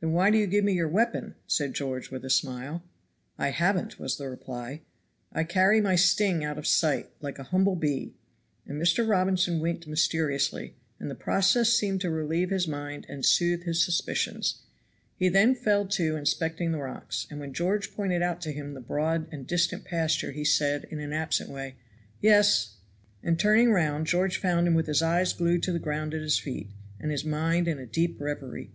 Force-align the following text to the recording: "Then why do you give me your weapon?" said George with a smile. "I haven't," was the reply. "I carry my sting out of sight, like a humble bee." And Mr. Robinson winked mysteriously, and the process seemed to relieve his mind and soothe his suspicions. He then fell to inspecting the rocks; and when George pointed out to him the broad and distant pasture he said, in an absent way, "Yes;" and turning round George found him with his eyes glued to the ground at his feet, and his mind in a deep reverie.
"Then 0.00 0.12
why 0.12 0.30
do 0.30 0.38
you 0.38 0.46
give 0.46 0.62
me 0.64 0.74
your 0.74 0.86
weapon?" 0.86 1.34
said 1.48 1.74
George 1.74 2.08
with 2.12 2.24
a 2.24 2.30
smile. 2.30 2.84
"I 3.36 3.48
haven't," 3.48 3.98
was 3.98 4.16
the 4.16 4.30
reply. 4.30 4.82
"I 5.32 5.42
carry 5.42 5.80
my 5.80 5.96
sting 5.96 6.44
out 6.44 6.56
of 6.56 6.68
sight, 6.68 7.10
like 7.20 7.40
a 7.40 7.50
humble 7.50 7.74
bee." 7.74 8.14
And 8.64 8.80
Mr. 8.80 9.08
Robinson 9.08 9.58
winked 9.58 9.88
mysteriously, 9.88 10.76
and 11.00 11.10
the 11.10 11.16
process 11.16 11.72
seemed 11.72 12.00
to 12.02 12.10
relieve 12.10 12.50
his 12.50 12.68
mind 12.68 13.06
and 13.08 13.26
soothe 13.26 13.64
his 13.64 13.84
suspicions. 13.84 14.62
He 15.16 15.28
then 15.28 15.56
fell 15.56 15.84
to 15.84 16.14
inspecting 16.14 16.70
the 16.70 16.78
rocks; 16.78 17.26
and 17.28 17.40
when 17.40 17.52
George 17.52 17.92
pointed 17.92 18.22
out 18.22 18.40
to 18.42 18.52
him 18.52 18.74
the 18.74 18.80
broad 18.80 19.26
and 19.32 19.48
distant 19.48 19.84
pasture 19.84 20.30
he 20.30 20.44
said, 20.44 20.86
in 20.92 21.00
an 21.00 21.12
absent 21.12 21.50
way, 21.50 21.74
"Yes;" 22.20 22.76
and 23.20 23.36
turning 23.36 23.72
round 23.72 24.06
George 24.06 24.36
found 24.38 24.68
him 24.68 24.74
with 24.74 24.86
his 24.86 25.02
eyes 25.02 25.32
glued 25.32 25.64
to 25.64 25.72
the 25.72 25.80
ground 25.80 26.14
at 26.14 26.20
his 26.22 26.38
feet, 26.38 26.68
and 27.00 27.10
his 27.10 27.24
mind 27.24 27.66
in 27.66 27.80
a 27.80 27.84
deep 27.86 28.20
reverie. 28.20 28.70